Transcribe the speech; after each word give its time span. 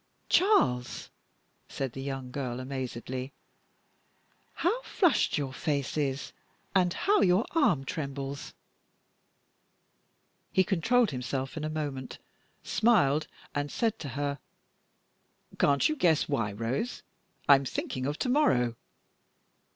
"Charles," 0.29 1.11
said 1.69 1.93
the 1.93 2.01
young 2.01 2.31
girl, 2.31 2.59
amazedly, 2.59 3.33
"how 4.53 4.81
flushed 4.81 5.37
your 5.37 5.53
face 5.53 5.95
is, 5.95 6.33
and 6.73 6.91
how 6.91 7.21
your 7.21 7.45
arm 7.51 7.85
trembles!" 7.85 8.55
He 10.51 10.63
controlled 10.63 11.11
himself 11.11 11.55
in 11.55 11.63
a 11.63 11.69
moment, 11.69 12.17
smiled, 12.63 13.27
and 13.53 13.71
said 13.71 13.99
to 13.99 14.09
her: 14.17 14.39
"Can't 15.59 15.87
you 15.87 15.95
guess 15.95 16.27
why, 16.27 16.51
Rose? 16.51 17.03
I 17.47 17.53
am 17.53 17.65
thinking 17.65 18.07
of 18.07 18.17
to 18.17 18.29
morrow." 18.29 18.75